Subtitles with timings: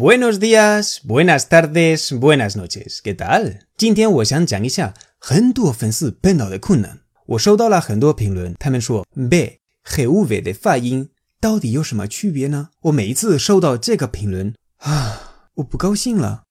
[0.00, 3.02] Buenos días, buenas tardes, buenas noches.
[3.02, 3.66] ¿Qué tal？
[3.76, 7.00] 今天我想讲一下很多粉丝碰到的困难。
[7.26, 12.70] 我收到了很多评论，他们说 “b” 和 “v” 的发音到底有什么区别呢？
[12.84, 16.44] 我每一次收到这个评论啊，我不高兴了，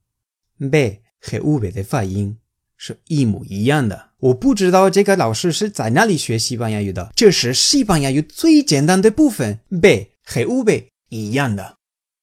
[0.58, 2.40] ，be 和 u b 的发音
[2.76, 4.10] 是一模一样的。
[4.18, 7.14] 我不知道这个老师是在哪里学西班牙语的。
[7.16, 11.78] 这是西班牙语最简单的部分，be 和 u b 一样的。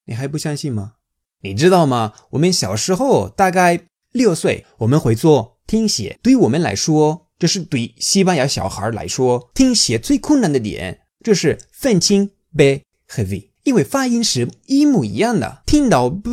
[0.07, 0.95] 你还不相信吗？
[1.43, 2.15] 你知道吗？
[2.31, 6.19] 我们小时候大概六岁，我们会做听写。
[6.21, 13.53] 对于我们来说，这是对西班牙小孩来说，听写最困难的点就是分清 be 和 v。
[13.65, 16.31] 因为发音是一模一样的，听到不，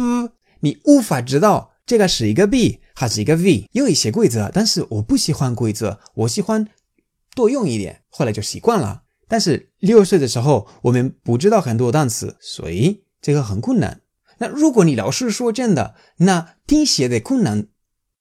[0.59, 3.67] 你无法知道这个是一个 b 还是一个 v。
[3.71, 6.67] 有一些规则，但是我不喜欢规则，我喜欢
[7.33, 9.03] 多用一点，后来就习惯了。
[9.27, 14.01] 但是六岁的时候，我们不知道很多单词，所以这个很困难。
[14.39, 17.67] 那如果你老是说真的，那听写的困难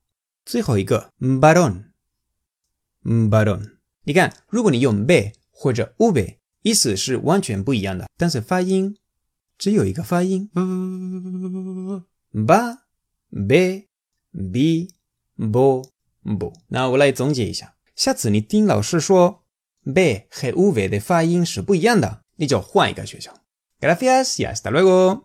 [0.44, 3.78] 最后一个 baron，baron。
[4.04, 8.98] 你看，如果你用 be 或者 ube，意思是完全不一样的，但是发音。
[9.64, 10.50] 只有一个发音
[12.34, 12.80] ，ba
[13.30, 13.86] be
[14.52, 14.90] b
[15.38, 15.82] b
[16.22, 16.54] b。
[16.68, 19.46] 那我来总结一下，下次你听老师说
[19.86, 23.34] b 和 u 的发音是不一样的，你就换一个学校。
[23.80, 25.22] Gracias y hasta luego。